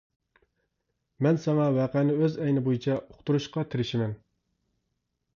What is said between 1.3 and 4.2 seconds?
ساڭا ۋەقەنى ئۆز ئەينى بويىچە ئۇقتۇرۇشقا تىرىشىمەن.